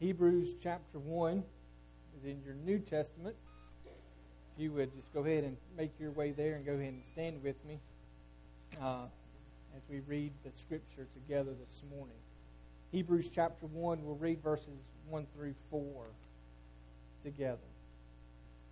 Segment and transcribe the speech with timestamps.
[0.00, 1.44] Hebrews chapter 1
[2.16, 3.36] is in your New Testament.
[3.84, 7.04] If you would just go ahead and make your way there and go ahead and
[7.04, 7.78] stand with me
[8.80, 9.04] uh,
[9.76, 12.16] as we read the scripture together this morning.
[12.92, 16.06] Hebrews chapter 1, we'll read verses 1 through 4
[17.22, 17.58] together.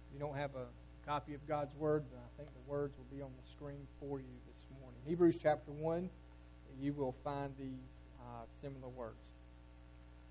[0.08, 0.64] If you don't have a
[1.06, 4.34] copy of God's Word, I think the words will be on the screen for you
[4.46, 4.98] this morning.
[5.06, 6.08] Hebrews chapter 1,
[6.80, 7.68] you will find these
[8.18, 9.18] uh, similar words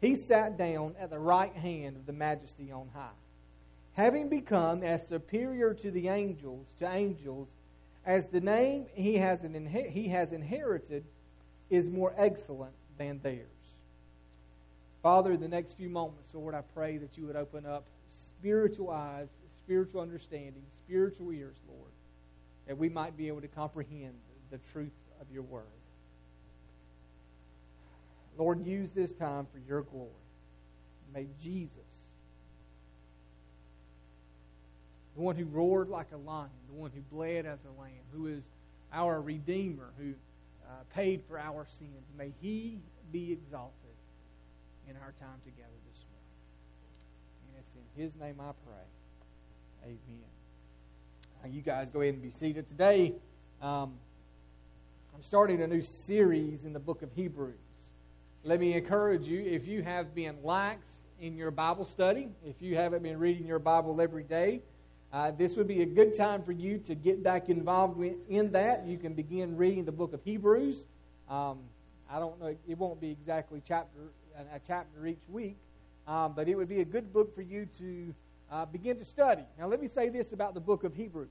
[0.00, 3.08] he sat down at the right hand of the majesty on high.
[3.94, 7.48] Having become as superior to the angels, to angels,
[8.06, 11.04] as the name he has, inher- he has inherited
[11.68, 13.46] is more excellent than theirs.
[15.02, 19.28] Father, the next few moments, Lord, I pray that you would open up spiritual eyes,
[19.64, 21.90] spiritual understanding, spiritual ears, Lord,
[22.66, 24.14] that we might be able to comprehend
[24.50, 25.64] the truth of your word.
[28.38, 30.08] Lord, use this time for your glory.
[31.12, 32.00] May Jesus,
[35.16, 38.28] the one who roared like a lion, the one who bled as a lamb, who
[38.28, 38.44] is
[38.92, 40.14] our Redeemer, who
[40.64, 42.78] uh, paid for our sins, may he
[43.10, 43.72] be exalted
[44.88, 46.28] in our time together this morning.
[47.48, 49.84] And it's in his name I pray.
[49.84, 50.30] Amen.
[51.42, 52.68] Now you guys go ahead and be seated.
[52.68, 53.14] Today,
[53.60, 53.94] um,
[55.14, 57.56] I'm starting a new series in the book of Hebrews.
[58.44, 60.86] Let me encourage you if you have been lax
[61.20, 64.60] in your Bible study, if you haven't been reading your Bible every day,
[65.12, 68.86] uh, this would be a good time for you to get back involved in that.
[68.86, 70.86] You can begin reading the book of Hebrews.
[71.28, 71.58] Um,
[72.08, 73.98] I don't know; it won't be exactly chapter
[74.54, 75.56] a chapter each week,
[76.06, 78.14] um, but it would be a good book for you to
[78.52, 79.42] uh, begin to study.
[79.58, 81.28] Now, let me say this about the book of Hebrews: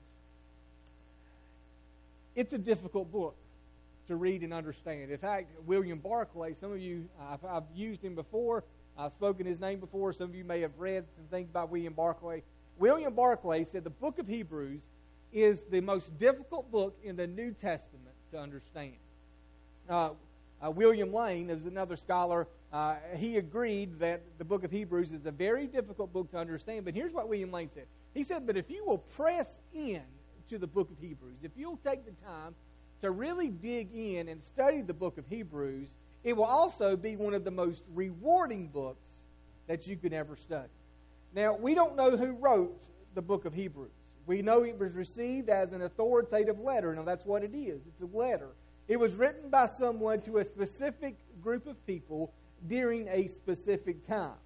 [2.36, 3.34] it's a difficult book
[4.08, 5.10] to read and understand.
[5.10, 8.64] In fact, William Barclay, some of you, I've, I've used him before.
[8.98, 10.12] I've spoken his name before.
[10.12, 12.42] Some of you may have read some things about William Barclay.
[12.78, 14.82] William Barclay said the book of Hebrews
[15.32, 18.96] is the most difficult book in the New Testament to understand.
[19.88, 20.10] Uh,
[20.64, 22.48] uh, William Lane is another scholar.
[22.72, 26.84] Uh, he agreed that the book of Hebrews is a very difficult book to understand.
[26.84, 27.86] But here's what William Lane said.
[28.14, 30.02] He said, But if you will press in
[30.48, 32.54] to the book of Hebrews, if you'll take the time
[33.02, 35.94] to really dig in and study the book of Hebrews,
[36.24, 39.06] it will also be one of the most rewarding books
[39.66, 40.68] that you could ever study.
[41.34, 43.90] Now, we don't know who wrote the book of Hebrews.
[44.26, 46.94] We know it was received as an authoritative letter.
[46.94, 48.48] Now, that's what it is it's a letter.
[48.88, 52.32] It was written by someone to a specific group of people
[52.66, 54.36] during a specific time.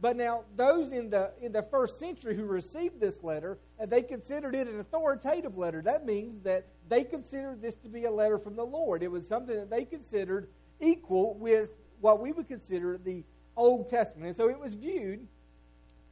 [0.00, 4.02] But now, those in the in the first century who received this letter, uh, they
[4.02, 5.80] considered it an authoritative letter.
[5.80, 9.02] That means that they considered this to be a letter from the Lord.
[9.02, 10.48] It was something that they considered
[10.80, 11.70] equal with
[12.00, 13.24] what we would consider the
[13.56, 14.26] Old Testament.
[14.26, 15.26] And so it was viewed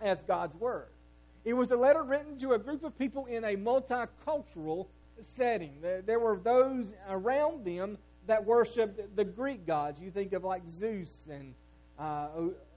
[0.01, 0.89] as God's Word.
[1.45, 4.87] It was a letter written to a group of people in a multicultural
[5.21, 5.75] setting.
[6.07, 10.01] There were those around them that worshiped the Greek gods.
[10.01, 11.55] You think of like Zeus and
[11.99, 12.29] uh,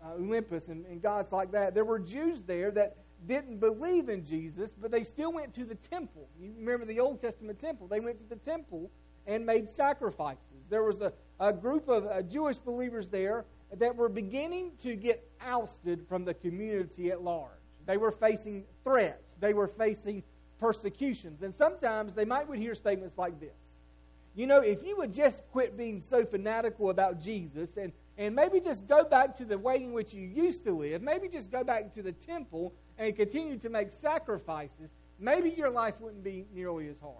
[0.05, 1.73] Olympus and, and gods like that.
[1.73, 5.75] There were Jews there that didn't believe in Jesus, but they still went to the
[5.75, 6.27] temple.
[6.39, 7.87] You remember the Old Testament temple.
[7.87, 8.91] They went to the temple
[9.25, 10.65] and made sacrifices.
[10.69, 15.29] There was a, a group of uh, Jewish believers there that were beginning to get
[15.41, 17.51] ousted from the community at large.
[17.85, 20.23] They were facing threats, they were facing
[20.59, 23.55] persecutions, and sometimes they might would hear statements like this.
[24.35, 28.59] You know, if you would just quit being so fanatical about Jesus and, and maybe
[28.59, 31.63] just go back to the way in which you used to live, maybe just go
[31.63, 34.89] back to the temple and continue to make sacrifices,
[35.19, 37.15] maybe your life wouldn't be nearly as hard.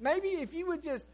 [0.00, 1.04] Maybe if you would just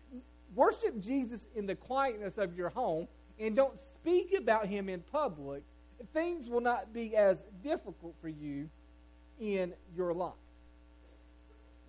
[0.54, 3.06] worship Jesus in the quietness of your home
[3.38, 5.62] and don't speak about him in public,
[6.12, 8.68] things will not be as difficult for you
[9.38, 10.32] in your life.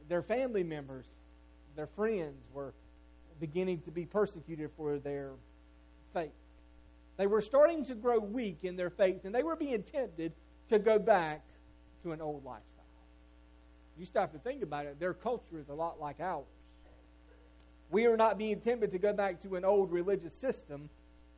[0.09, 1.05] Their family members,
[1.75, 2.73] their friends were
[3.39, 5.31] beginning to be persecuted for their
[6.13, 6.31] faith.
[7.17, 10.33] They were starting to grow weak in their faith, and they were being tempted
[10.69, 11.41] to go back
[12.03, 12.65] to an old lifestyle.
[13.98, 16.45] You stop to think about it, their culture is a lot like ours.
[17.92, 20.89] We are not being tempted to go back to an old religious system,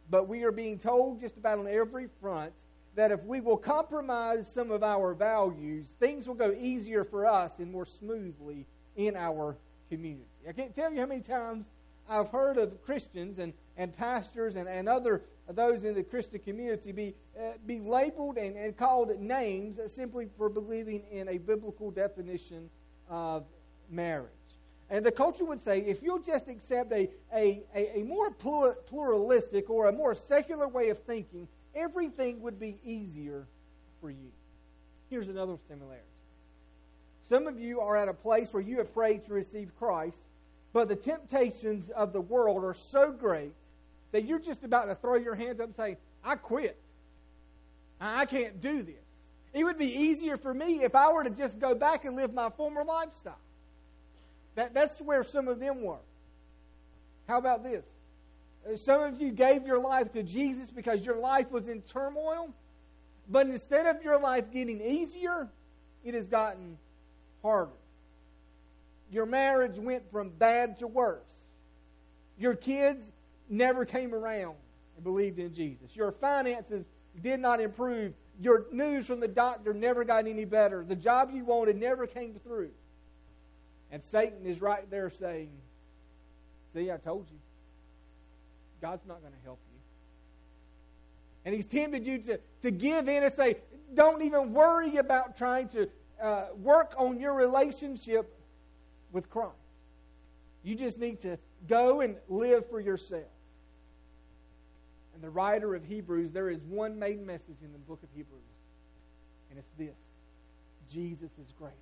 [0.10, 2.54] but we are being told just about on every front
[2.95, 7.57] that if we will compromise some of our values, things will go easier for us
[7.57, 9.56] and more smoothly in our
[9.89, 10.27] community.
[10.48, 11.66] I can't tell you how many times
[12.07, 16.92] I've heard of Christians and, and pastors and, and other those in the Christian community
[16.92, 22.69] be, uh, be labeled and, and called names simply for believing in a biblical definition
[23.10, 23.44] of
[23.90, 24.30] marriage.
[24.90, 29.69] And the culture would say if you'll just accept a, a, a, a more pluralistic
[29.69, 33.45] or a more secular way of thinking, everything would be easier
[34.00, 34.31] for you.
[35.10, 36.04] Here's another similarity.
[37.24, 40.19] Some of you are at a place where you have prayed to receive Christ,
[40.74, 43.54] but the temptations of the world are so great
[44.13, 46.77] that you're just about to throw your hands up and say, I quit.
[48.00, 48.95] I can't do this.
[49.54, 52.33] It would be easier for me if I were to just go back and live
[52.33, 53.38] my former lifestyle.
[54.56, 56.00] That, that's where some of them were.
[57.27, 57.86] How about this?
[58.69, 62.54] Uh, some of you gave your life to Jesus because your life was in turmoil,
[63.30, 65.48] but instead of your life getting easier,
[66.04, 66.77] it has gotten
[67.42, 67.71] harder.
[69.12, 71.33] Your marriage went from bad to worse.
[72.38, 73.12] Your kids
[73.50, 74.56] never came around
[74.95, 75.95] and believed in Jesus.
[75.95, 76.88] Your finances
[77.22, 78.13] did not improve.
[78.40, 80.84] Your news from the doctor never got any better.
[80.84, 82.72] The job you wanted never came through.
[83.92, 85.50] And Satan is right there saying,
[86.74, 87.38] See, I told you.
[88.81, 89.80] God's not going to help you.
[91.45, 93.57] And he's tempted you to, to give in and say,
[93.94, 95.88] Don't even worry about trying to
[96.22, 98.34] uh, work on your relationship
[99.12, 99.54] with Christ.
[100.63, 101.38] You just need to
[101.68, 103.24] go and live for yourself.
[105.23, 108.43] The writer of Hebrews, there is one main message in the book of Hebrews,
[109.49, 109.95] and it's this
[110.91, 111.77] Jesus is greater.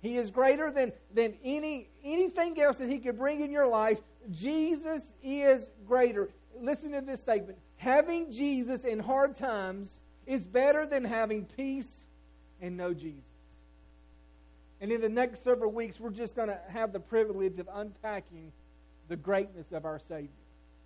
[0.00, 3.98] He is greater than, than any anything else that he could bring in your life.
[4.30, 6.30] Jesus is greater.
[6.58, 7.58] Listen to this statement.
[7.76, 12.00] Having Jesus in hard times is better than having peace
[12.62, 13.20] and no Jesus.
[14.80, 18.52] And in the next several weeks, we're just going to have the privilege of unpacking
[19.08, 20.30] the greatness of our Savior.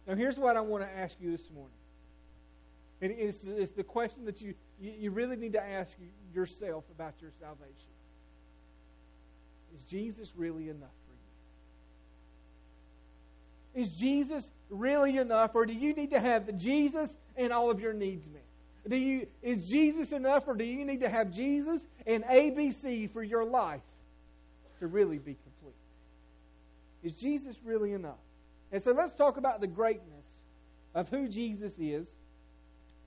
[0.07, 1.73] Now, here's what I want to ask you this morning.
[3.01, 5.93] And it's, it's the question that you, you really need to ask
[6.35, 7.73] yourself about your salvation.
[9.75, 10.95] Is Jesus really enough
[13.75, 13.83] for you?
[13.83, 17.93] Is Jesus really enough, or do you need to have Jesus and all of your
[17.93, 18.43] needs met?
[18.89, 23.23] Do you, is Jesus enough, or do you need to have Jesus and ABC for
[23.23, 23.83] your life
[24.79, 25.75] to really be complete?
[27.03, 28.15] Is Jesus really enough?
[28.73, 30.27] And so let's talk about the greatness
[30.95, 32.09] of who Jesus is.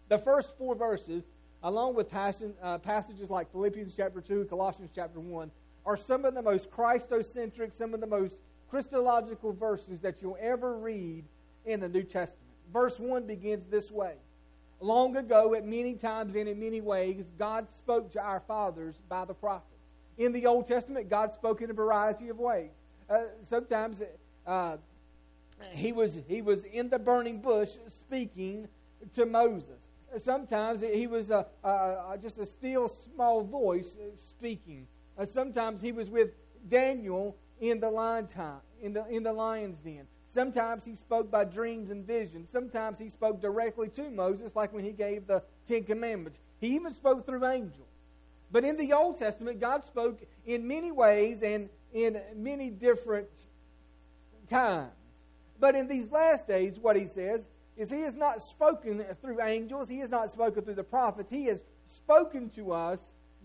[0.07, 1.23] The first four verses,
[1.63, 5.51] along with uh, passages like Philippians chapter 2, Colossians chapter 1,
[5.85, 8.39] are some of the most Christocentric, some of the most
[8.69, 11.23] Christological verses that you'll ever read
[11.65, 12.45] in the New Testament.
[12.71, 14.13] Verse 1 begins this way
[14.81, 19.25] Long ago, at many times and in many ways, God spoke to our fathers by
[19.25, 19.65] the prophets.
[20.17, 22.71] In the Old Testament, God spoke in a variety of ways.
[23.09, 24.01] Uh, sometimes
[24.47, 24.77] uh,
[25.71, 28.67] he was he was in the burning bush speaking
[29.15, 29.89] to Moses.
[30.17, 34.87] Sometimes he was a, a, just a still small voice speaking.
[35.17, 36.31] Uh, sometimes he was with
[36.67, 40.07] Daniel in the lion time, in the in the lion's den.
[40.27, 42.49] Sometimes he spoke by dreams and visions.
[42.49, 46.39] Sometimes he spoke directly to Moses, like when he gave the Ten Commandments.
[46.61, 47.87] He even spoke through angels.
[48.51, 53.27] But in the Old Testament, God spoke in many ways and in many different
[54.47, 54.91] times.
[55.59, 59.89] But in these last days, what he says is he has not spoken through angels,
[59.89, 62.99] he has not spoken through the prophets, he has spoken to us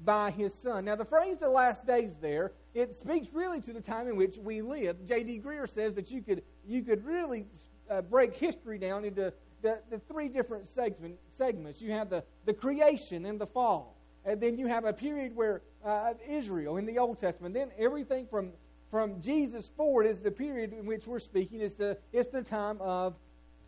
[0.05, 0.85] by his son.
[0.85, 4.37] Now, the phrase the last days there, it speaks really to the time in which
[4.37, 5.07] we live.
[5.07, 5.41] J.D.
[5.45, 7.47] Greear says that you could, you could really
[7.89, 11.81] uh, break history down into the, the three different segment, segments.
[11.81, 13.97] You have the, the creation and the fall.
[14.25, 17.55] And then you have a period where uh, Israel in the Old Testament.
[17.55, 18.53] Then everything from
[18.95, 21.61] from Jesus forward is the period in which we're speaking.
[21.61, 23.17] It's the it's the time of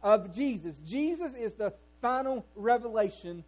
[0.00, 0.78] of Jesus.
[0.86, 3.42] Jesus is the final revelation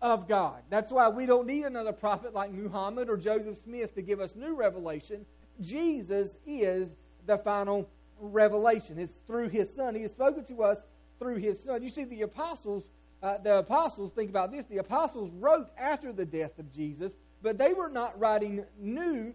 [0.00, 0.62] of God.
[0.70, 4.34] That's why we don't need another prophet like Muhammad or Joseph Smith to give us
[4.34, 5.26] new revelation.
[5.60, 6.88] Jesus is
[7.26, 7.86] the final
[8.18, 8.98] revelation.
[8.98, 9.94] It's through His Son.
[9.94, 10.86] He has spoken to us
[11.18, 11.82] through His Son.
[11.82, 12.82] You see, the apostles,
[13.22, 14.64] uh, the apostles, think about this.
[14.64, 19.34] The apostles wrote after the death of Jesus, but they were not writing new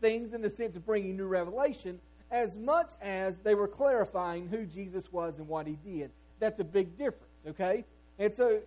[0.00, 2.00] things in the sense of bringing new revelation
[2.30, 6.10] as much as they were clarifying who Jesus was and what He did.
[6.38, 7.84] That's a big difference, okay?
[8.18, 8.60] And so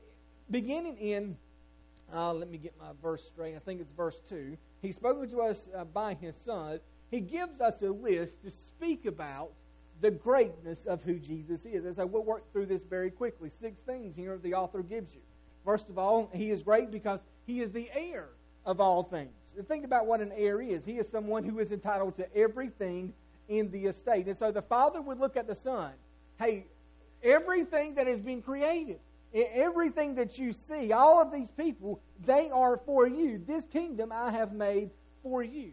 [0.49, 1.37] beginning in,
[2.13, 3.55] uh, let me get my verse straight.
[3.55, 4.57] I think it's verse 2.
[4.81, 6.79] He spoke to us uh, by his Son.
[7.11, 9.51] He gives us a list to speak about
[10.01, 11.85] the greatness of who Jesus is.
[11.85, 13.49] And so we'll work through this very quickly.
[13.49, 15.21] Six things here the author gives you.
[15.65, 18.29] First of all, he is great because he is the heir
[18.65, 19.31] of all things.
[19.57, 20.85] And think about what an heir is.
[20.85, 23.13] He is someone who is entitled to everything
[23.47, 24.27] in the estate.
[24.27, 25.91] And so the father would look at the son.
[26.37, 26.67] Hey,
[27.23, 28.99] everything that has been created,
[29.33, 33.41] everything that you see, all of these people, they are for you.
[33.45, 34.91] This kingdom I have made
[35.23, 35.71] for you.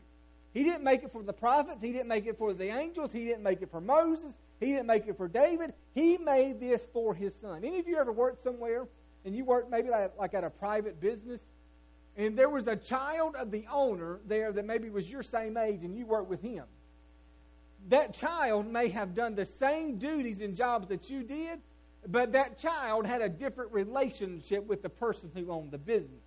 [0.54, 1.82] He didn't make it for the prophets.
[1.82, 3.12] He didn't make it for the angels.
[3.12, 4.38] He didn't make it for Moses.
[4.58, 5.74] He didn't make it for David.
[5.94, 7.62] He made this for his son.
[7.62, 8.88] Any of you ever worked somewhere
[9.26, 11.42] and you worked maybe like, like at a private business
[12.16, 15.82] and there was a child of the owner there that maybe was your same age
[15.82, 16.64] and you worked with him?
[17.88, 21.60] That child may have done the same duties and jobs that you did,
[22.08, 26.22] but that child had a different relationship with the person who owned the business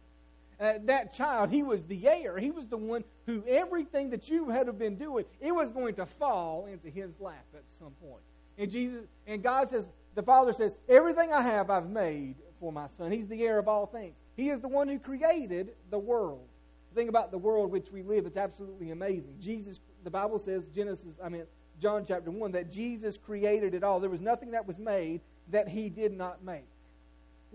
[0.60, 2.38] uh, that child, he was the heir.
[2.38, 6.06] He was the one who everything that you had been doing, it was going to
[6.06, 8.22] fall into his lap at some point.
[8.58, 12.88] And Jesus and God says, the Father says, everything I have I've made for my
[12.88, 13.12] son.
[13.12, 14.16] He's the heir of all things.
[14.36, 16.48] He is the one who created the world.
[16.92, 19.36] The thing about the world which we live, it's absolutely amazing.
[19.40, 21.44] Jesus, the Bible says, Genesis, I mean,
[21.80, 24.00] John chapter 1, that Jesus created it all.
[24.00, 26.68] There was nothing that was made that he did not make.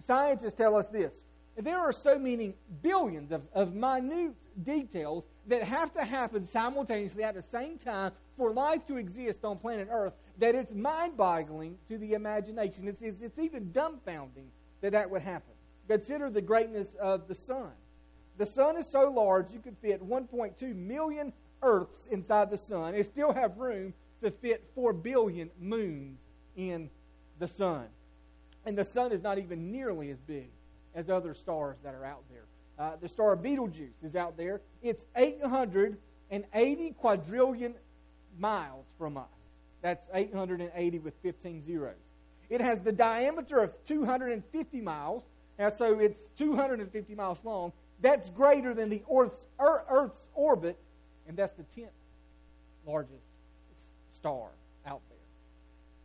[0.01, 1.23] Scientists tell us this
[1.57, 4.35] there are so many billions of, of minute
[4.65, 9.59] details that have to happen simultaneously at the same time for life to exist on
[9.59, 12.89] planet Earth that it's mind boggling to the imagination.
[12.89, 14.49] It's, it's, it's even dumbfounding
[14.85, 15.55] that that would happen.
[15.89, 17.71] Consider the greatness of the sun.
[18.37, 23.07] The sun is so large you could fit 1.2 million Earths inside the sun and
[23.07, 26.21] still have room to fit 4 billion moons
[26.55, 26.91] in
[27.39, 27.87] the sun.
[28.67, 30.51] And the sun is not even nearly as big
[30.95, 32.45] as other stars that are out there.
[32.79, 34.61] Uh, the star Betelgeuse is out there.
[34.83, 37.75] It's 880 quadrillion
[38.39, 39.25] miles from us.
[39.81, 41.95] That's 880 with 15 zeros.
[42.51, 45.23] It has the diameter of 250 miles,
[45.59, 47.73] and so it's 250 miles long.
[48.01, 50.79] That's greater than the Earth's, Earth's orbit,
[51.27, 51.89] and that's the 10th
[52.87, 53.23] largest
[54.13, 54.49] star
[54.87, 55.19] out there.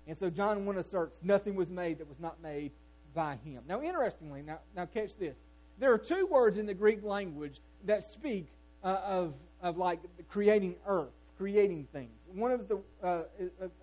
[0.07, 2.71] And so John 1 asserts nothing was made that was not made
[3.13, 3.63] by him.
[3.67, 5.35] Now, interestingly, now, now catch this.
[5.77, 8.47] There are two words in the Greek language that speak
[8.83, 12.11] uh, of, of like creating earth, creating things.
[12.33, 13.23] One is the, uh,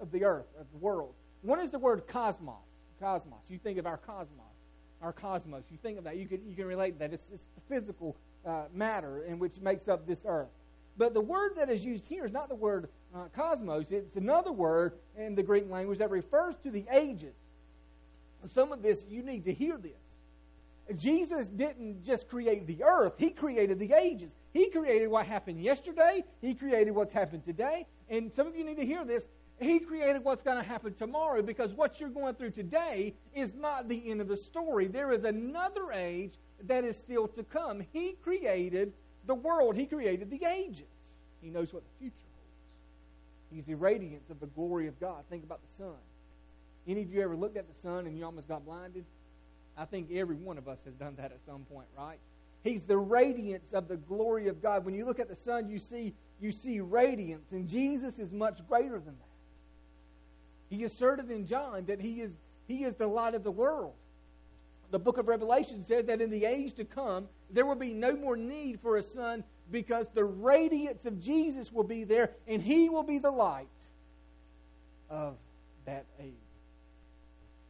[0.00, 1.14] of the earth, of the world.
[1.46, 2.54] One is the word cosmos.
[3.00, 3.40] Cosmos.
[3.48, 4.46] You think of our cosmos,
[5.02, 5.64] our cosmos.
[5.70, 6.16] You think of that.
[6.16, 7.12] You can, you can relate that.
[7.12, 10.48] It's, it's the physical uh, matter in which makes up this earth.
[10.96, 13.90] But the word that is used here is not the word uh, cosmos.
[13.90, 17.34] It's another word in the Greek language that refers to the ages
[18.44, 21.00] some of this, you need to hear this.
[21.00, 24.30] Jesus didn't just create the earth, He created the ages.
[24.52, 28.76] He created what happened yesterday, He created what's happened today, and some of you need
[28.76, 29.26] to hear this.
[29.58, 33.88] He created what's going to happen tomorrow because what you're going through today is not
[33.88, 34.86] the end of the story.
[34.86, 36.34] There is another age
[36.64, 37.82] that is still to come.
[37.92, 38.92] He created
[39.26, 40.84] the world, He created the ages.
[41.40, 43.52] He knows what the future holds.
[43.52, 45.24] He's the radiance of the glory of God.
[45.30, 45.96] Think about the sun.
[46.86, 49.04] Any of you ever looked at the sun and you almost got blinded?
[49.76, 52.18] I think every one of us has done that at some point, right?
[52.62, 54.84] He's the radiance of the glory of God.
[54.84, 58.66] When you look at the sun, you see you see radiance, and Jesus is much
[58.68, 59.25] greater than that.
[60.70, 63.92] He asserted in John that he is he is the light of the world.
[64.90, 68.16] The book of Revelation says that in the age to come, there will be no
[68.16, 72.88] more need for a sun because the radiance of Jesus will be there, and he
[72.88, 73.66] will be the light
[75.10, 75.36] of
[75.86, 76.32] that age.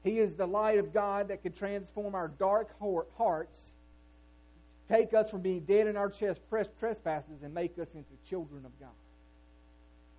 [0.02, 2.68] He is the light of God that can transform our dark
[3.16, 3.72] hearts,
[4.88, 8.88] take us from being dead in our trespasses, and make us into children of God.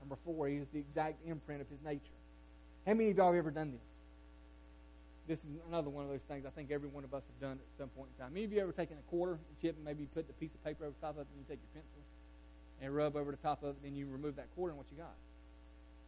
[0.02, 2.02] Number four, He is the exact imprint of His nature.
[2.88, 3.84] How many of y'all have ever done this?
[5.28, 7.60] This is another one of those things I think every one of us have done
[7.60, 8.34] at some point in time.
[8.34, 10.64] Many of you ever taken a quarter and chip and maybe put the piece of
[10.64, 12.00] paper over top of it and you take your pencil
[12.82, 14.88] and rub over the top of it and then you remove that quarter and what
[14.90, 15.12] you got?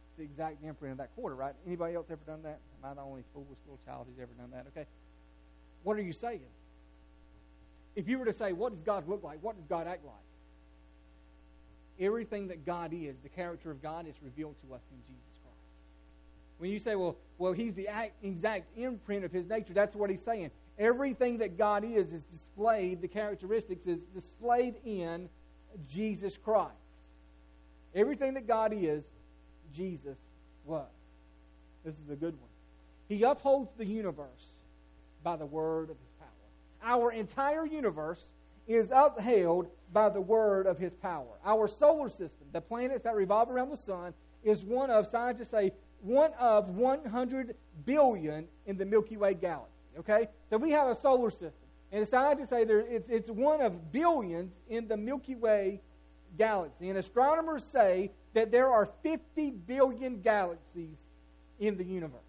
[0.08, 1.52] It's the exact imprint of that quarter, right?
[1.66, 2.60] Anybody else ever done that?
[2.82, 4.64] Am I the only foolish little child who's ever done that?
[4.72, 4.88] Okay.
[5.82, 6.40] What are you saying?
[7.94, 9.36] If you were to say, what does God look like?
[9.42, 10.14] What does God act like?
[12.00, 15.29] Everything that God is, the character of God, is revealed to us in Jesus.
[16.60, 17.88] When you say, well, well, He's the
[18.22, 20.50] exact imprint of His nature, that's what He's saying.
[20.78, 25.28] Everything that God is is displayed, the characteristics is displayed in
[25.90, 26.74] Jesus Christ.
[27.94, 29.02] Everything that God is
[29.74, 30.18] Jesus
[30.64, 30.86] was.
[31.84, 32.50] This is a good one.
[33.08, 34.26] He upholds the universe
[35.22, 36.28] by the word of his power.
[36.82, 38.26] Our entire universe
[38.68, 41.38] is upheld by the word of his power.
[41.44, 44.14] Our solar system, the planets that revolve around the sun,
[44.44, 47.54] is one of, scientists say, one of 100
[47.84, 49.70] billion in the Milky Way galaxy.
[49.98, 50.28] Okay?
[50.48, 51.68] So we have a solar system.
[51.92, 55.80] And scientists say there, it's, it's one of billions in the Milky Way
[56.38, 56.88] galaxy.
[56.88, 60.98] And astronomers say that there are 50 billion galaxies
[61.58, 62.20] in the universe.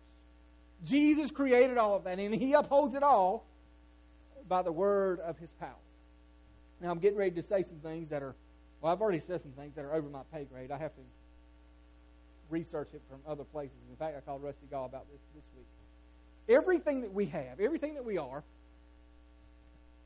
[0.83, 3.45] Jesus created all of that, and He upholds it all
[4.47, 5.69] by the word of His power.
[6.81, 8.33] Now, I'm getting ready to say some things that are,
[8.81, 10.71] well, I've already said some things that are over my pay grade.
[10.71, 11.01] I have to
[12.51, 13.77] research it from other places.
[13.89, 15.65] In fact, I called Rusty Gall about this this week.
[16.49, 18.43] Everything that we have, everything that we are,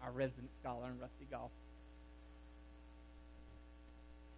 [0.03, 1.51] our resident scholar and Rusty Gall,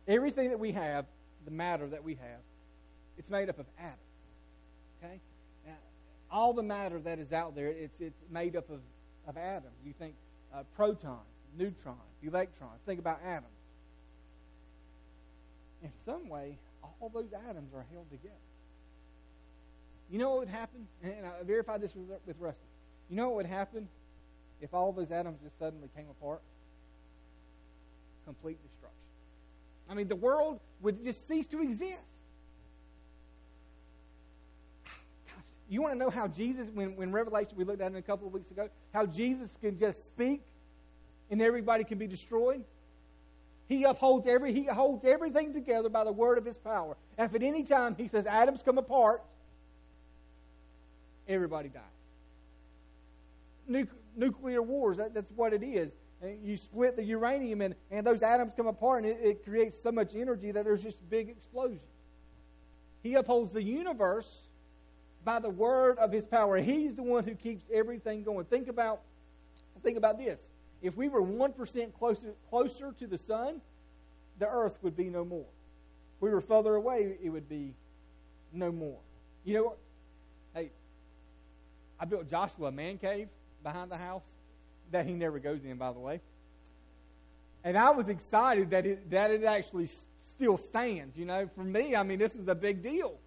[0.08, 1.06] everything that we have,
[1.46, 2.42] the matter that we have,
[3.18, 3.98] it's made up of atoms.
[5.04, 5.20] Okay?
[5.66, 5.74] Now,
[6.32, 8.80] all the matter that is out there, it's, it's made up of,
[9.28, 9.76] of atoms.
[9.86, 10.16] You think
[10.54, 11.20] uh, protons,
[11.58, 12.80] neutrons, electrons.
[12.86, 13.48] Think about atoms.
[15.84, 16.58] In some way,
[17.00, 18.36] all those atoms are held together.
[20.10, 20.88] You know what would happen?
[21.04, 22.62] And I verified this with, with Rusty.
[23.10, 23.88] You know what would happen
[24.62, 26.42] if all those atoms just suddenly came apart?
[28.26, 28.98] Complete destruction.
[29.90, 32.00] I mean, the world would just cease to exist.
[35.70, 38.28] You want to know how Jesus, when, when Revelation, we looked at it a couple
[38.28, 40.42] of weeks ago, how Jesus can just speak
[41.30, 42.64] and everybody can be destroyed?
[43.68, 46.96] He upholds every he holds everything together by the word of his power.
[47.18, 49.24] And If at any time he says atoms come apart,
[51.28, 51.84] everybody dies.
[54.16, 55.96] nuclear wars, that, that's what it is.
[56.22, 59.78] And you split the uranium and, and those atoms come apart and it, it creates
[59.78, 61.82] so much energy that there's just big explosions.
[63.04, 64.48] He upholds the universe
[65.24, 66.58] by the word of his power.
[66.58, 68.46] He's the one who keeps everything going.
[68.46, 69.02] Think about
[69.84, 70.42] think about this.
[70.82, 73.62] If we were 1% closer, closer to the sun,
[74.40, 75.46] the earth would be no more.
[76.18, 77.74] If we were further away, it would be
[78.54, 79.00] no more.
[79.44, 79.78] You know what?
[80.54, 80.72] Hey,
[82.00, 83.28] I built Joshua a man cave
[83.64, 84.28] behind the house
[84.92, 86.22] that he never goes in, by the way.
[87.64, 89.88] And I was excited that it, that it actually
[90.20, 91.18] still stands.
[91.18, 93.18] You know, for me, I mean, this was a big deal.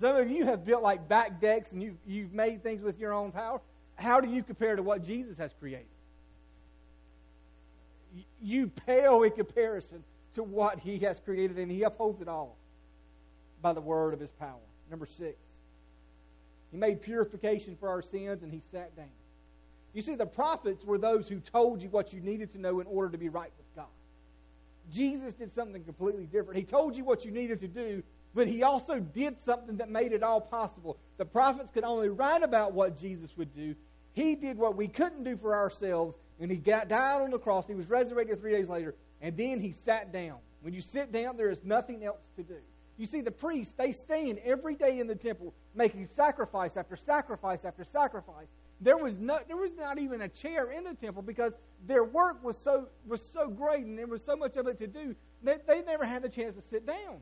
[0.00, 3.12] Some of you have built like back decks and you've, you've made things with your
[3.12, 3.60] own power.
[3.94, 5.86] How do you compare to what Jesus has created?
[8.42, 12.56] You pale in comparison to what he has created, and he upholds it all
[13.62, 14.60] by the word of his power.
[14.90, 15.36] Number six,
[16.70, 19.06] he made purification for our sins, and he sat down.
[19.92, 22.86] You see, the prophets were those who told you what you needed to know in
[22.86, 23.86] order to be right with God.
[24.92, 26.58] Jesus did something completely different.
[26.58, 28.02] He told you what you needed to do,
[28.34, 30.98] but he also did something that made it all possible.
[31.16, 33.76] The prophets could only write about what Jesus would do.
[34.12, 37.66] He did what we couldn't do for ourselves, and he got, died on the cross.
[37.66, 40.38] He was resurrected three days later, and then he sat down.
[40.62, 42.56] When you sit down, there is nothing else to do.
[42.96, 47.64] You see, the priests, they stand every day in the temple making sacrifice after sacrifice
[47.64, 48.46] after sacrifice.
[48.80, 52.42] There was, no, there was not even a chair in the temple because their work
[52.44, 55.66] was so, was so great and there was so much of it to do that
[55.66, 57.20] they never had the chance to sit down.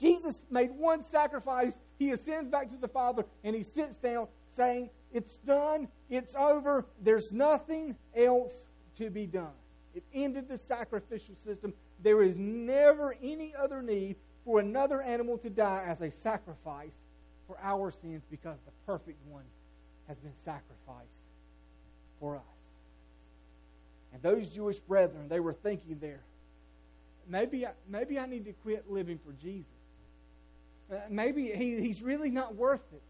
[0.00, 1.78] Jesus made one sacrifice.
[1.98, 5.88] He ascends back to the Father and he sits down saying, It's done.
[6.08, 6.86] It's over.
[7.02, 8.54] There's nothing else
[8.96, 9.52] to be done.
[9.94, 11.74] It ended the sacrificial system.
[12.02, 16.96] There is never any other need for another animal to die as a sacrifice
[17.46, 19.44] for our sins because the perfect one
[20.08, 21.20] has been sacrificed
[22.18, 22.42] for us.
[24.12, 26.20] And those Jewish brethren, they were thinking there,
[27.28, 29.79] maybe I, maybe I need to quit living for Jesus.
[30.90, 33.02] Uh, maybe he, he's really not worth it.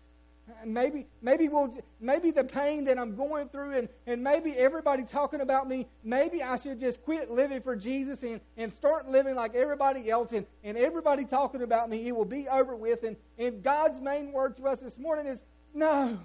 [0.64, 5.40] Maybe, maybe we'll, maybe the pain that I'm going through, and, and maybe everybody talking
[5.40, 9.54] about me, maybe I should just quit living for Jesus and, and start living like
[9.54, 13.04] everybody else, and, and everybody talking about me, it will be over with.
[13.04, 16.18] And, and God's main word to us this morning is no,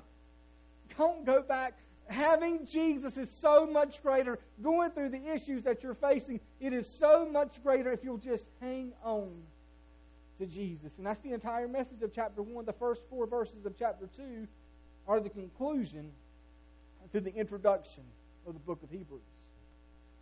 [0.98, 1.78] don't go back.
[2.08, 4.40] Having Jesus is so much greater.
[4.62, 8.46] Going through the issues that you're facing, it is so much greater if you'll just
[8.60, 9.32] hang on
[10.38, 10.98] to Jesus.
[10.98, 12.66] And that's the entire message of chapter 1.
[12.66, 14.48] The first four verses of chapter 2
[15.08, 16.12] are the conclusion
[17.12, 18.04] to the introduction
[18.48, 19.22] of the book of Hebrews.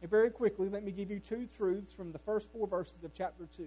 [0.02, 3.12] And very quickly, let me give you two truths from the first four verses of
[3.14, 3.66] chapter 2.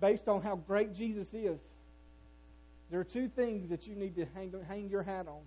[0.00, 1.58] Based on how great Jesus is,
[2.90, 5.42] there are two things that you need to hang, hang your hat on.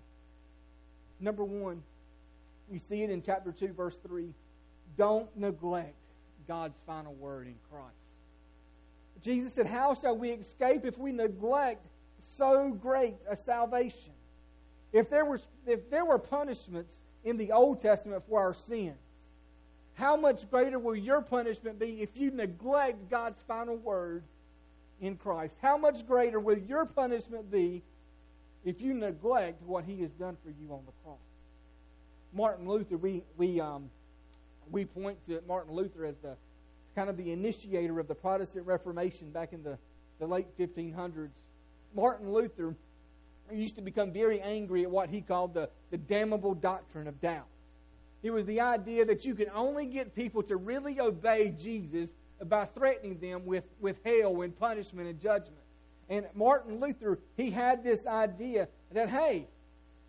[1.20, 1.82] Number one,
[2.70, 4.34] we see it in chapter 2, verse 3.
[4.98, 5.96] Don't neglect
[6.48, 7.94] God's final word in Christ.
[9.22, 11.86] Jesus said, How shall we escape if we neglect
[12.20, 14.14] so great a salvation?
[14.92, 18.98] If there, was, if there were punishments in the Old Testament for our sins,
[19.94, 24.24] how much greater will your punishment be if you neglect God's final word
[25.02, 25.58] in Christ?
[25.62, 27.84] How much greater will your punishment be
[28.64, 31.20] if you neglect what He has done for you on the cross?
[32.34, 33.90] Martin Luther, we we um,
[34.72, 36.38] we point to Martin Luther as the
[37.00, 39.78] kind of the initiator of the Protestant Reformation back in the,
[40.20, 41.30] the late 1500s.
[41.96, 42.76] Martin Luther
[43.50, 47.56] used to become very angry at what he called the, the damnable doctrine of doubts.
[48.22, 52.10] It was the idea that you can only get people to really obey Jesus
[52.44, 55.64] by threatening them with, with hell and punishment and judgment.
[56.10, 59.48] And Martin Luther, he had this idea that, hey,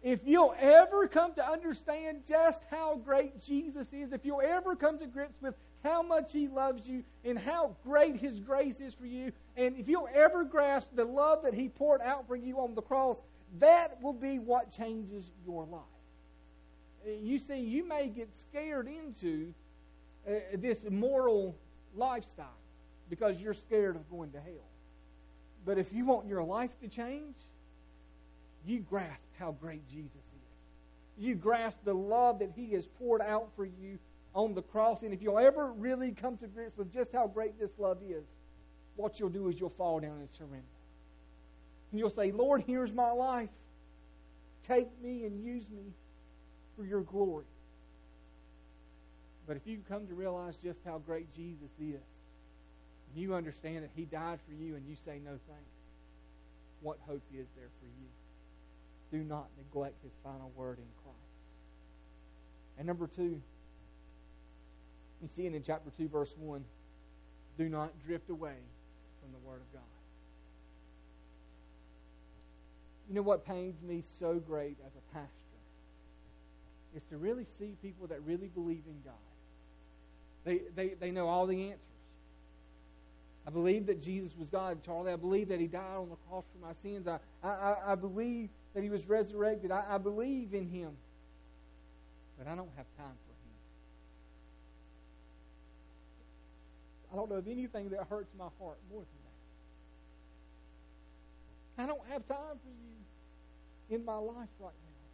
[0.02, 4.98] if you'll ever come to understand just how great Jesus is, if you'll ever come
[4.98, 9.06] to grips with how much He loves you and how great His grace is for
[9.06, 12.74] you, and if you'll ever grasp the love that He poured out for you on
[12.74, 13.22] the cross,
[13.58, 15.80] that will be what changes your life.
[17.22, 19.52] You see, you may get scared into
[20.28, 21.56] uh, this moral
[21.96, 22.46] lifestyle
[23.08, 24.68] because you're scared of going to hell.
[25.64, 27.34] But if you want your life to change,
[28.66, 31.18] you grasp how great Jesus is.
[31.18, 33.98] You grasp the love that He has poured out for you
[34.34, 35.02] on the cross.
[35.02, 38.24] And if you'll ever really come to grips with just how great this love is,
[38.96, 40.64] what you'll do is you'll fall down and surrender.
[41.90, 43.50] And you'll say, Lord, here's my life.
[44.62, 45.92] Take me and use me
[46.76, 47.44] for your glory.
[49.46, 53.90] But if you come to realize just how great Jesus is, and you understand that
[53.96, 55.70] He died for you, and you say no thanks,
[56.82, 58.06] what hope is there for you?
[59.10, 61.18] do not neglect his final word in Christ.
[62.78, 63.40] And number two,
[65.22, 66.64] you see it in chapter 2, verse 1
[67.58, 68.56] do not drift away
[69.20, 69.82] from the word of God.
[73.08, 75.28] You know what pains me so great as a pastor
[76.96, 79.14] is to really see people that really believe in God.
[80.44, 81.80] They, they, they know all the answers.
[83.46, 85.12] I believe that Jesus was God, Charlie.
[85.12, 87.08] I believe that He died on the cross for my sins.
[87.08, 89.70] I, I, I believe that he was resurrected.
[89.70, 90.90] I, I believe in him,
[92.38, 93.50] but I don't have time for him.
[97.12, 99.20] I don't know of anything that hurts my heart more than
[101.76, 101.84] that.
[101.84, 105.08] I don't have time for you in my life right now.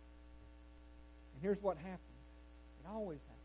[1.35, 2.01] And here's what happens
[2.81, 3.37] it always happens.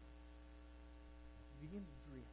[1.62, 2.28] You begin to drift.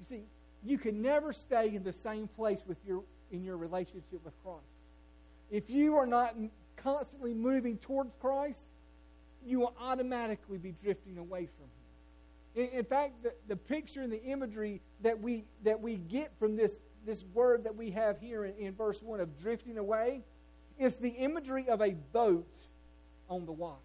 [0.00, 0.22] You see,
[0.64, 4.66] you can never stay in the same place with your in your relationship with Christ
[5.50, 6.34] if you are not
[6.76, 8.64] constantly moving towards Christ,
[9.46, 11.77] you will automatically be drifting away from Him.
[12.58, 16.80] In, fact, the, the picture and the imagery that we that we get from this
[17.06, 20.22] this word that we have here in, in verse one of drifting away,
[20.78, 22.52] is the imagery of a boat
[23.30, 23.78] on the water.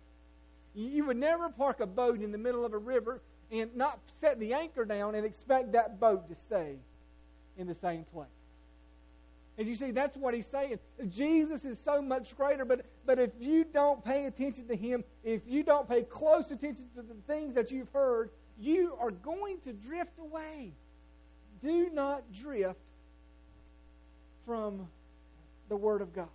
[0.73, 4.39] You would never park a boat in the middle of a river and not set
[4.39, 6.77] the anchor down and expect that boat to stay
[7.57, 8.27] in the same place.
[9.57, 10.79] And you see, that's what he's saying.
[11.09, 15.41] Jesus is so much greater, but, but if you don't pay attention to him, if
[15.45, 19.73] you don't pay close attention to the things that you've heard, you are going to
[19.73, 20.73] drift away.
[21.61, 22.79] Do not drift
[24.45, 24.87] from
[25.69, 26.27] the Word of God.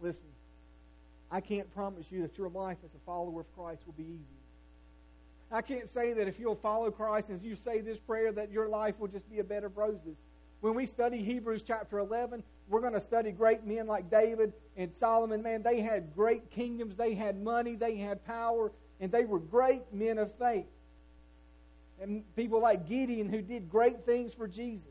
[0.00, 0.28] Listen,
[1.30, 4.38] I can't promise you that your life as a follower of Christ will be easy.
[5.50, 8.68] I can't say that if you'll follow Christ as you say this prayer that your
[8.68, 10.16] life will just be a bed of roses.
[10.60, 14.92] When we study Hebrews chapter 11, we're going to study great men like David and
[14.92, 15.42] Solomon.
[15.42, 19.92] Man, they had great kingdoms, they had money, they had power, and they were great
[19.92, 20.66] men of faith.
[22.00, 24.86] And people like Gideon who did great things for Jesus.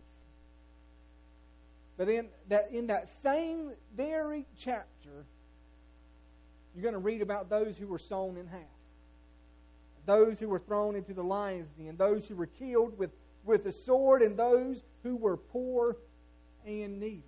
[1.97, 5.25] But then that in that same very chapter,
[6.75, 8.61] you're going to read about those who were sown in half.
[10.05, 13.11] Those who were thrown into the lion's den, those who were killed with
[13.47, 15.95] with the sword and those who were poor
[16.65, 17.23] and needy.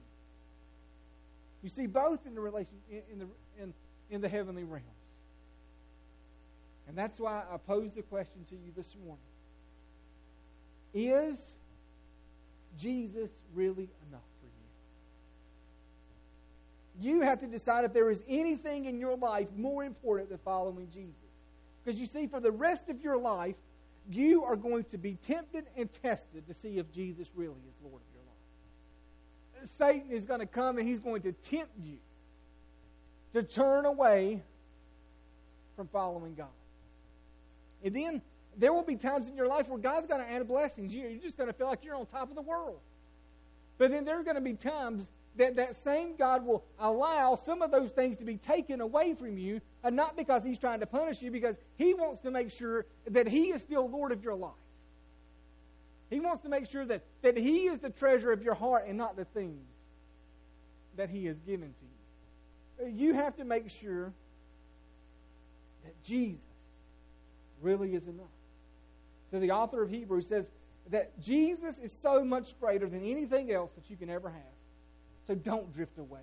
[1.64, 3.28] You see both in the relation in, the
[3.62, 3.74] in,
[4.10, 4.86] in the heavenly realms.
[6.90, 9.22] And that's why I pose the question to you this morning.
[10.92, 11.38] Is
[12.80, 14.48] Jesus really enough for
[17.04, 17.12] you?
[17.12, 20.88] You have to decide if there is anything in your life more important than following
[20.92, 21.14] Jesus.
[21.86, 23.56] Because you see, for the rest of your life,
[24.10, 28.02] you are going to be tempted and tested to see if Jesus really is Lord
[28.02, 28.24] of your
[29.62, 29.70] life.
[29.70, 31.98] Satan is going to come and he's going to tempt you
[33.34, 34.42] to turn away
[35.76, 36.48] from following God.
[37.84, 38.22] And then
[38.58, 40.94] there will be times in your life where God's going to add blessings.
[40.94, 42.80] You're just going to feel like you're on top of the world.
[43.78, 47.62] But then there are going to be times that that same God will allow some
[47.62, 50.86] of those things to be taken away from you, and not because He's trying to
[50.86, 54.36] punish you, because He wants to make sure that He is still Lord of your
[54.36, 54.52] life.
[56.10, 58.98] He wants to make sure that, that He is the treasure of your heart and
[58.98, 59.64] not the things
[60.98, 61.74] that He has given
[62.80, 62.94] to you.
[62.94, 64.12] You have to make sure
[65.86, 66.49] that Jesus
[67.62, 68.26] really is enough.
[69.32, 70.50] So the author of Hebrews says
[70.90, 74.42] that Jesus is so much greater than anything else that you can ever have.
[75.28, 76.22] So don't drift away.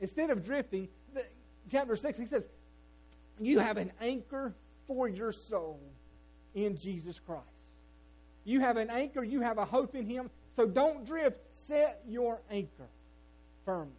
[0.00, 1.24] Instead of drifting, the,
[1.70, 2.44] chapter 6, he says,
[3.38, 4.54] You have an anchor
[4.86, 5.80] for your soul
[6.54, 7.44] in Jesus Christ.
[8.44, 10.30] You have an anchor, you have a hope in Him.
[10.52, 11.38] So don't drift.
[11.52, 12.88] Set your anchor
[13.66, 13.92] firmly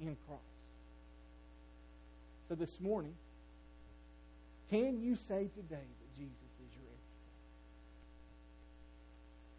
[0.00, 0.42] in Christ.
[2.48, 3.14] So this morning,
[4.72, 6.88] can you say today that Jesus is your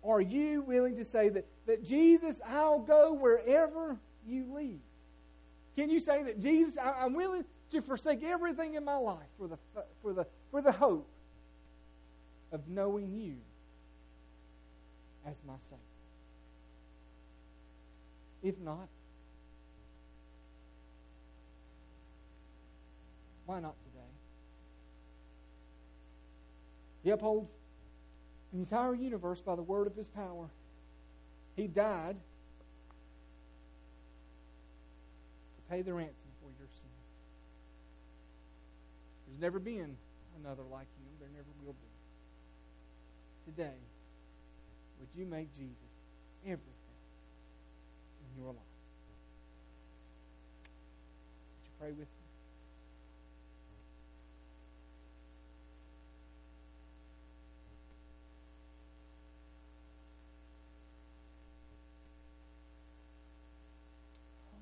[0.04, 0.12] everything?
[0.12, 3.96] Are you willing to say that, that Jesus, I'll go wherever
[4.26, 4.80] you lead?
[5.76, 9.48] Can you say that Jesus, I, am willing to forsake everything in my life for
[9.48, 9.58] the,
[10.02, 11.08] for the, for the hope
[12.52, 13.36] of knowing you
[15.28, 15.78] as my Savior?
[18.42, 18.88] If not,
[23.46, 23.93] why not today?
[27.04, 27.50] He upholds
[28.52, 30.50] the entire universe by the word of his power.
[31.56, 32.16] He died
[35.56, 36.92] to pay the ransom for your sins.
[39.28, 39.98] There's never been
[40.40, 41.18] another like him.
[41.20, 43.52] There never will be.
[43.52, 43.78] Today,
[45.00, 45.76] would you make Jesus
[46.46, 46.64] everything
[48.36, 48.58] in your life?
[51.52, 52.06] Would you pray with me?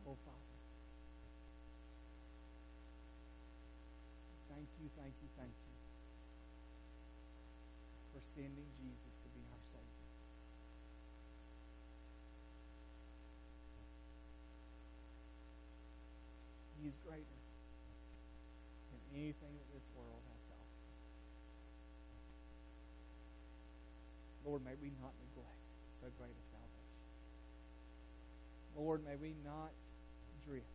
[0.07, 0.37] Oh, Father.
[4.97, 5.75] Thank you, thank you,
[8.13, 10.07] for sending Jesus to be our Savior.
[16.81, 17.39] He is greater
[18.91, 20.81] than anything that this world has to offer.
[24.45, 25.61] Lord, may we not neglect
[26.01, 26.97] so great a salvation.
[28.77, 29.69] Lord, may we not
[30.45, 30.65] drift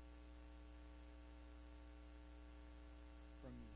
[3.42, 3.74] from you.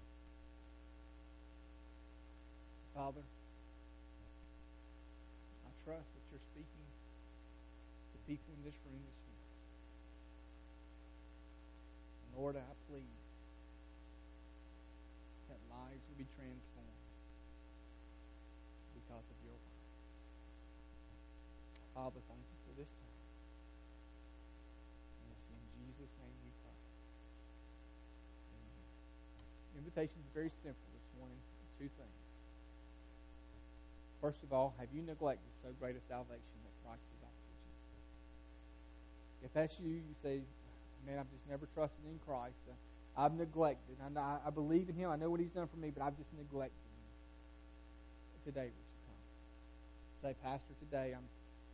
[2.95, 3.23] Father,
[5.63, 6.87] I trust that you're speaking
[8.11, 9.47] to people in this room this morning.
[12.35, 13.15] Lord, I plead
[15.51, 17.07] that lives will be transformed
[18.99, 19.79] because of your word.
[21.95, 23.19] Father, thank you for this time.
[25.23, 26.79] And it's in Jesus' name we pray.
[28.51, 28.83] Amen.
[29.75, 31.39] The invitation is very simple this morning.
[31.79, 32.30] Two things.
[34.21, 37.73] First of all, have you neglected so great a salvation that Christ has offered you?
[39.49, 40.45] If that's you, you say,
[41.09, 42.61] man, I've just never trusted in Christ.
[42.69, 42.77] Uh,
[43.17, 43.97] I've neglected.
[44.01, 45.11] I, I, believe in Him.
[45.11, 47.09] I know what He's done for me, but I've just neglected Him.
[48.45, 49.17] Today, would you come?
[50.21, 51.25] Say, Pastor, today I'm,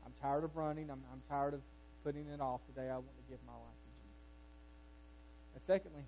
[0.06, 0.90] I'm tired of running.
[0.90, 1.61] I'm, I'm tired of
[2.04, 2.61] putting it off.
[2.70, 4.22] Today I want to give my life to Jesus.
[5.54, 6.06] and secondly,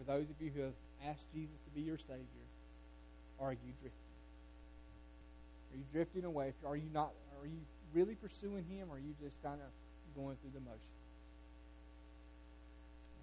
[0.00, 2.46] for those of you who have asked Jesus to be your Savior,
[3.40, 4.07] are you drifting?
[5.72, 6.52] Are you drifting away?
[6.66, 7.12] Are you not?
[7.40, 7.60] Are you
[7.92, 9.70] really pursuing Him, or are you just kind of
[10.16, 10.98] going through the motions?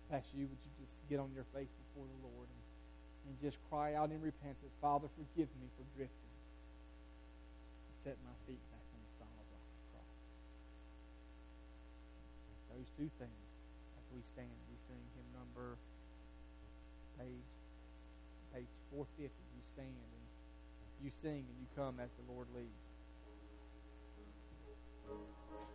[0.10, 2.62] That's you, would you just get on your face before the Lord and,
[3.26, 6.34] and just cry out in repentance, Father, forgive me for drifting.
[8.06, 10.22] Set my feet back on the solid rock of Christ.
[12.70, 13.46] Those two things
[13.98, 14.54] As we stand.
[14.70, 15.82] We sing hymn number
[17.18, 17.50] page
[18.54, 19.26] page 450.
[19.26, 20.15] We stand and
[21.04, 22.86] you sing and you come as the Lord leads.